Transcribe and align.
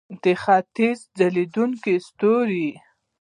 د 0.21 0.23
ختیځ 0.41 0.99
ځلیدونکی 1.17 1.95
ستوری. 2.07 2.67